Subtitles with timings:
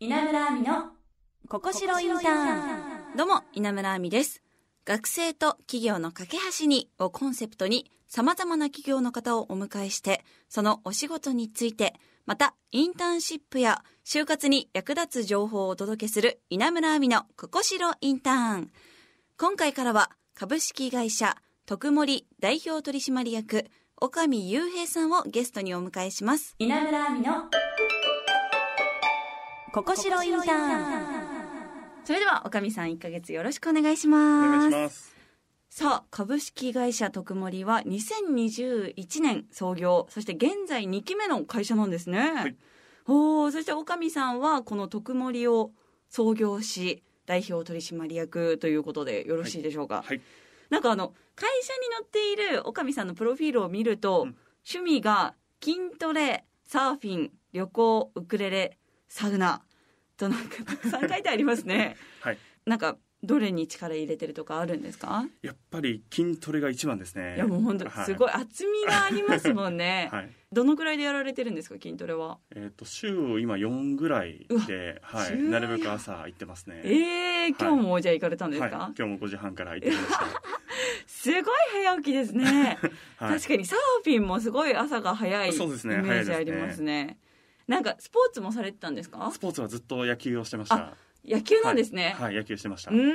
[0.00, 0.92] 稲村亜美の
[1.48, 4.44] ここしろインターンどうも、稲村亜美です。
[4.84, 11.94] 学生と企業の架け橋にをコンセプトに様々な企業の方をお迎えして、そのお仕事について、
[12.26, 18.70] またインターンシップや就活に役立つ情報をお届けする稲村亜美のここしろインターン。
[19.36, 21.34] 今回からは株式会社
[21.66, 23.66] 徳森代表取締役
[24.00, 26.54] 岡見雄平さんをゲストにお迎えします。
[26.60, 27.50] 稲村亜美の
[29.84, 31.28] ここしろインターン
[32.04, 34.48] それでは岡見さん1ヶ月よろしくお願いしおます。
[34.50, 35.16] 願いします。
[35.70, 42.18] さあ、株式会社徳森は2021年創業、そして現在2期目の会社なんですね。
[42.32, 42.56] はい
[43.10, 45.70] おーそして岡見さんはこの徳森を
[46.10, 50.02] 創業し、代表取締役ということでよろしいでしょうか。
[50.06, 50.20] はい。
[50.68, 54.36] なんかあの、会社に載っている岡見さんのプロフィールを見ると、うん
[54.70, 58.76] 趣味が筋トレ、サーフィン、旅行、ウクレレ、
[59.08, 59.62] サウナ
[60.18, 61.96] となんかたくさん書いてありますね。
[62.20, 62.38] はい。
[62.66, 65.26] なんか、どれに力入れてるとかあるんですか？
[65.42, 67.34] やっぱり筋トレが一番ですね。
[67.34, 70.08] いやもう本当はいすごい厚みがありますもんね。
[70.12, 70.30] はい。
[70.52, 72.38] どのくらいでやられてるんですか筋トレは？
[72.54, 75.36] えっ、と週今4ぐらいで、はい。
[75.36, 76.80] なるべく朝行ってますね。
[76.84, 78.94] ええー、今日もじゃあ行かれたんですか、はい。
[78.96, 80.14] 今日も5時半から行ってきまし
[81.06, 82.78] すごい早起きですね。
[83.18, 83.26] た。
[83.26, 83.36] はい。
[83.40, 87.18] 確かにサーフィンもすごい朝が早いイメージありますね。
[87.68, 89.30] なんかスポーツもされてたんですか？
[89.32, 90.94] スポーツはずっと野球をしてました。
[91.24, 92.14] 野球なんですね。
[92.18, 92.94] はい、はい野球してましたう。
[92.94, 93.12] ーん、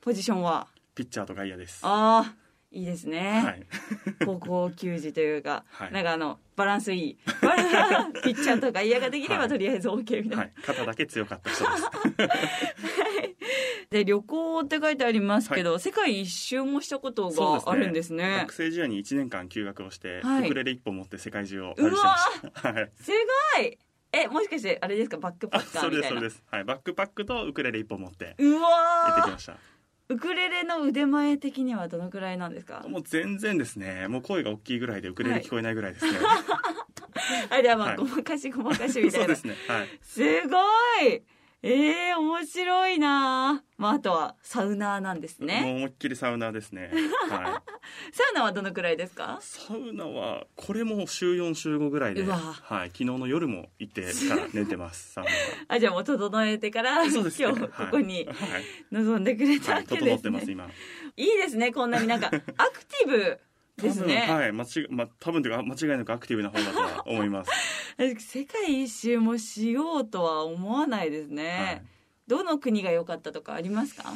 [0.00, 0.66] ポジションは？
[0.94, 1.80] ピッチャーと外野です。
[1.82, 2.34] ああ、
[2.72, 3.42] いいですね。
[3.44, 3.66] はい。
[4.24, 7.14] 高校球児というか、はいなんかあの、バランスいい。
[7.16, 10.36] ピッチャーとか嫌ができればはいとりあえず OK みたいな。
[10.38, 10.52] はい。
[10.64, 11.84] 肩だけ強かった人です。
[13.90, 22.72] で旅行って書いてありますけど、世界一周もしたことがあるんですね学生時代に1年間休学をして、はいウクレレ一本持って世界中を旅してました。
[22.72, 22.92] はい。
[23.00, 23.10] す
[23.56, 23.78] ごい
[24.12, 25.18] えもしかしてあれですか？
[25.18, 26.42] バックパあ、ッカーそれです、みたいなそれです。
[26.50, 26.64] はい。
[26.64, 28.58] バックパックとウクレレ一本持ってう行
[29.12, 29.56] ってきました。
[30.08, 32.84] ウクレレの腕前的にはどのくらいなんですか？
[32.88, 34.08] もう全然ですね。
[34.08, 36.18] もう声が大きいぐらいでウクレレ聞こえないぐらいですね。
[37.50, 39.54] あじゃあまあ、はいごまかしごまかしみたい うなそですね。
[39.68, 39.88] はい。
[40.02, 40.58] すご
[41.08, 41.22] い
[41.66, 46.90] えー、面白いなまああとはサウナーなんですもうね思いっきりサウナーですね。
[47.30, 47.62] は
[48.12, 49.38] サウナはどのくらいですか？
[49.40, 49.44] い。
[49.44, 52.88] サウナはこれも週4週5ぐらいで、はい。
[52.88, 55.12] 昨日の夜も行ってから寝てます。
[55.14, 55.30] サウナ
[55.68, 57.10] あじゃあもう整えてからは。
[57.10, 57.48] そうですね。
[57.48, 58.36] 今日ここにはい。
[58.92, 59.82] 臨んでくれたはい。
[59.82, 60.68] わけですね、整ってます今。
[61.16, 62.26] いいですねこんなになんか
[62.58, 63.40] アクティブ
[63.76, 64.52] ですね、はい。
[64.52, 67.50] 間違ま多分というか間違いなくアクティブな方だとは思います。
[68.18, 71.82] 世界一周もしようとは思わないですね、はい。
[72.26, 74.12] どの国が良かったとかありますか？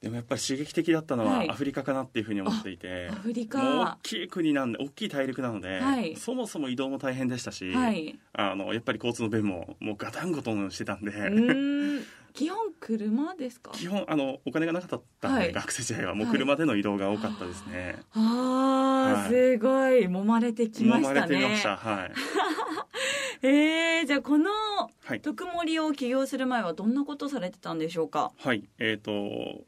[0.00, 1.48] でもやっぱり刺激的だったのはい。
[1.48, 3.98] はアフリカかなっていうふうに思っていて、アフリカ。
[3.98, 6.14] 大きい国なんで大きい大陸なので、はい。
[6.16, 8.18] そもそも移動も大変でしたし、はい。
[8.34, 11.10] あのやっぱり交通の便ももうガタンゴトンしてたんで、
[12.34, 13.70] 基本車ですか？
[13.72, 17.96] 基本あのお金がなかったので、はい学生時代はもう車での移動が多かったですね。
[18.12, 21.76] あー、はいすごい揉まれてきましたねてみました。
[21.76, 22.12] はい。
[23.46, 24.50] えー、じゃあこの
[25.04, 25.20] はい。
[25.20, 28.32] 特盛を起業する前はどんなことされてたんでしょうか？
[28.38, 28.64] はい。
[28.78, 29.12] えっ、と、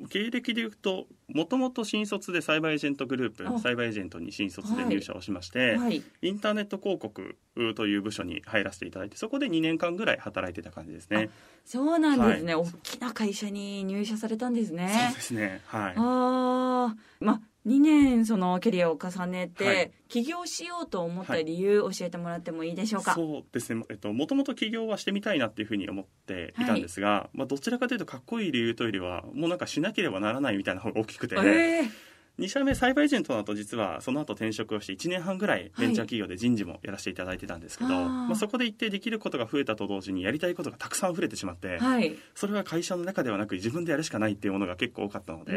[0.09, 3.53] 経歴で言うと、もともと新卒でサイバーエージェントグルーあ。
[3.53, 6.03] プ、サイバーエージェントに新卒で入社をしまして、はい。
[6.23, 7.37] インターネット広告
[7.75, 11.31] という部署に入らせていただいて、そこで2年間ぐらい働いてた感じですね。
[11.65, 14.89] そうなんですね、大きな会社に入社されたんですね。
[15.09, 15.63] そうですね。
[15.67, 15.95] はい。
[15.97, 19.93] ああまあ2年そのキャリアを重ねて、はい。
[20.09, 32.07] 起業しようと思った理由教えてもらってもいいでしょうか、そうですね、えっと、もともと起業はしてみたいなっていうふうに思っていたんですが、まあ、どちらかというとかっこいい理由というよりはもうなんかしなければならないみたいな方が大きくて、ええ
[32.39, 38.05] 2社目サイバーエージェントだと実はその後転職をして1年半ぐらいベンチャー企業で人事もやらせていただいてたんですけど、あー。
[38.05, 42.15] まあ、そこで一定できることが増えたと同時にやりたいことがたくさん溢れてしまって、はい。
[42.35, 45.53] それは会社の中ではなく自分でやるしかないっていうものが結構多かったので、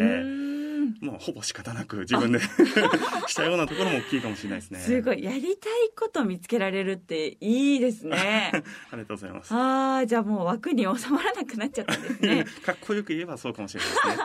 [1.02, 2.40] もうほぼ仕方なく自分で
[3.28, 4.80] したようなところも大きいかもしれないですね。
[4.80, 5.56] すごいやりたい
[5.98, 8.52] こと見つけられるっていいですね
[8.92, 9.54] ありがとうございます。
[9.54, 14.16] ああじゃあもう枠に収まらなくなっちゃったんですね かっこよく言えばそうかもしれないですね。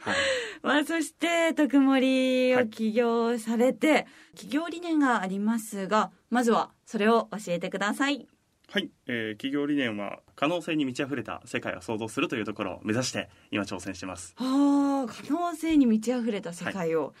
[0.00, 0.16] はい。
[0.62, 8.28] まあそして特盛を起業されて、起業理念がありますがまずはそれを教えてください
[8.70, 14.34] はい、えー企業理念は可能性に満ち溢れた世界を創造するというところを目指して今挑戦してます。
[14.36, 17.14] ああ可能性に満ち溢れた世界を、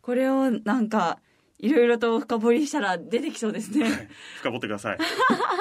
[0.00, 1.18] これをなんか
[1.58, 4.10] いろいろと深掘りしたら出てきそうですね。
[4.38, 4.98] 深掘ってください。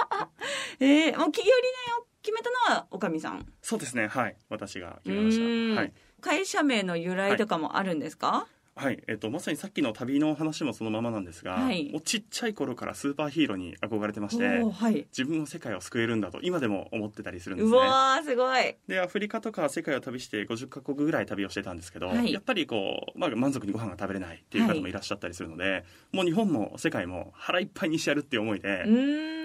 [0.80, 1.44] えー、もう企業理
[1.88, 3.46] 念を決めたのはおかみさん？
[3.64, 5.82] そうですね、はい、私が決めました。
[5.82, 5.94] はい。
[6.22, 8.46] 会社名の由来とかもあるんですか？
[8.48, 11.92] あはい、えっと、まさにさっきの旅の話もそのままなんですが、はい。
[11.92, 15.06] もうちっちゃい頃からスーパーヒーローに憧れてましてはい。
[15.16, 17.78] 自分の世界を救えるんだと今でも思ってたりするんですね。
[17.78, 18.76] うわーすごい。
[18.88, 22.34] でアフリカとか世界を旅して50カ国ぐらい旅をしてたんですけど、はい。
[22.34, 28.86] やっぱりこう、まあ、満足にご飯が食べれないっていう方もいらっしゃったりするので、もう日本も世界も腹いっぱいにしてやるっていう思いで、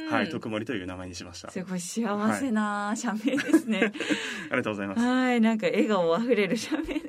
[0.08, 1.48] はい、特盛りという名前にしました。
[1.48, 3.92] あすごい幸せな社名ですね、
[4.50, 5.00] りがとうございます。
[5.00, 6.82] はい、なんか笑顔あふれる社名。
[6.84, 7.04] です。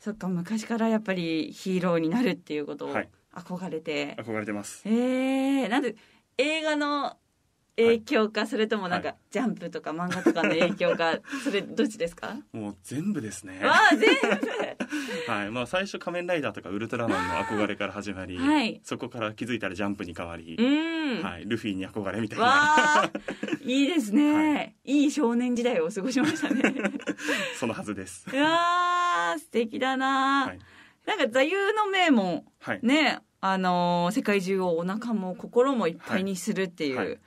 [0.00, 3.08] そっか、昔からやっぱりヒーローになるっていうことをはい。
[3.34, 4.16] 憧れて。
[4.18, 4.82] 憧れてます。
[4.86, 5.96] えー、なんで
[6.38, 7.16] 映画の
[7.76, 9.16] 影響か、それともなんか、はい。
[9.30, 12.36] ジャンプとか漫画とかの影響か、 それどっちですか？
[12.52, 13.60] もう全部ですね。
[13.64, 14.10] わあ、全
[15.26, 15.50] はい。
[15.50, 18.80] まあ、最初仮面ライダーとかウルトラマンの憧れから始まり、はい。
[18.84, 20.62] そこから気づいたらジャンプに変わり、部。
[20.62, 21.22] うん。
[21.22, 22.44] はい、ルフィに憧れみたいな。
[22.44, 22.52] わ
[23.04, 23.10] あ、
[23.62, 25.06] いいですね、 はい。
[25.06, 26.74] い少年時代を過ごしましたね。
[27.58, 28.28] そのはずです。
[28.30, 30.58] いやー、素敵だな、はい。
[31.06, 32.80] なんか座右の銘も、はい。
[32.82, 37.08] ね、あのー世界中をお腹も心もいっぱいにするっていう、はい。
[37.08, 37.18] はい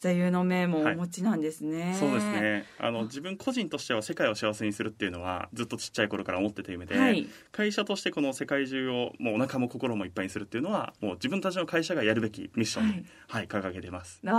[0.00, 1.96] 座右の銘もお持ちなんですね。
[1.98, 2.26] そうです。
[2.26, 7.28] ねあの自分個人としては世界を幸せにするっていうのはずっとちっちゃい頃から思ってた夢で、はい。
[7.50, 14.30] 会社としてこの世界中をもうお腹も心もいっぱいにするっていうのはもう自分たちの会社がやるべきミッションに、はい掲げてますあ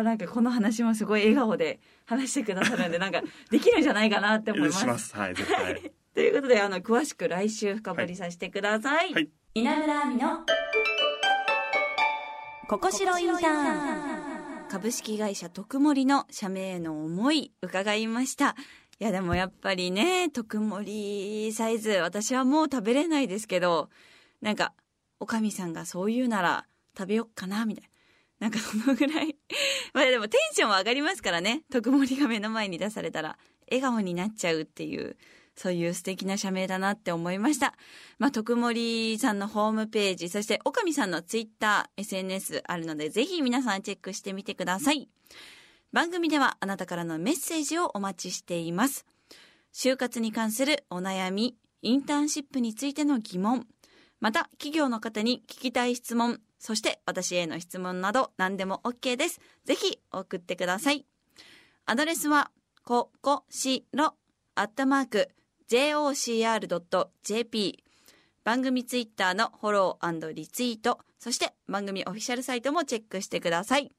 [0.00, 4.80] ーなんかこの話もすごい笑顔で話してくださるんで なんかできるんじゃないかなって思います。
[4.80, 9.12] しますはい絶対 ということであの詳しく来週深掘りさせてください。
[9.12, 10.46] はい稲村亜美の
[12.68, 14.19] ここしろインターン
[14.70, 18.54] 株式会社特盛の社名への思い伺いました。
[19.00, 23.90] いやでもやっぱりね、特盛サイズ、私はもう食べれないですけど、
[24.40, 24.72] なんか、
[25.18, 27.90] おかみさんがそう言うなら食べよっかな、みたい
[28.38, 28.46] な。
[28.46, 29.36] なんかそのぐらい。
[29.92, 31.64] まあでもテンションは上がりますからね。
[31.72, 35.16] 特盛が目の前に出されたら、笑顔になっちゃうっていう、
[35.60, 37.74] そういう素敵な社名だなって思いました。
[38.18, 45.10] まあ、徳森さんのホームページ、そして、おかみさんのツイッター、SNS あるので、ぜひ皆さんチェックしてみてください。
[45.92, 49.04] 番組ではあなたからのメッセージをお待ちしています。
[49.74, 53.66] 就活に関するお悩み、インターンシップについての疑問、
[54.18, 59.42] また企業の方に聞きたい質問、そして私への質問など何でも OK です。
[59.66, 61.04] ぜひ送ってください。
[61.84, 62.50] アドレスは、
[62.82, 64.14] ここしろ、
[64.54, 65.28] アットマーク、
[65.70, 66.64] jocr.jp
[68.42, 73.92] 番組ツイッターのフォローリツイート、そして番組オフィシャルサイトもチェックしてください。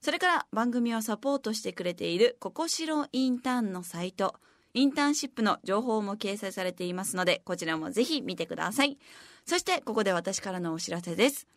[0.00, 4.36] それから番組をサポートしてくれているココシロインターンのサイト、
[4.74, 8.96] インターンシップの情報も掲載されていますので、こちらもぜひ見てください。
[9.44, 11.48] そしてここで私からのお知らせです。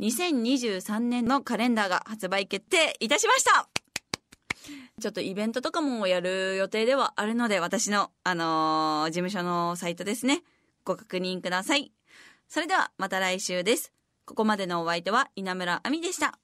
[0.00, 3.77] 2023年のカレンダーが発売決定いたしました
[5.00, 10.42] ちょっとイベントとかもやる予定ではあるので、私の、あのー事務所のサイトですね。
[10.84, 11.92] ご確認ください。
[12.48, 13.92] それではまた来週です。
[14.24, 16.38] ここまでのお相手は稲村亜美でした。